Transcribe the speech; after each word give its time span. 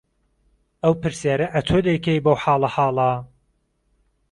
ئەو 0.83 0.93
پرسیاره 1.01 1.47
ئەتۆ 1.55 1.77
دهیکەی 1.85 2.23
بەو 2.25 2.37
حاڵهحاڵه 2.43 3.11